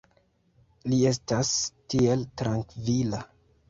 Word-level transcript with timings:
Li 0.93 0.99
estas 1.11 1.53
tiel 1.95 2.29
trankvila. 2.43 3.27